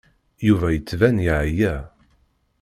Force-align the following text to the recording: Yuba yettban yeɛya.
Yuba 0.47 0.67
yettban 0.71 1.17
yeɛya. 1.25 1.73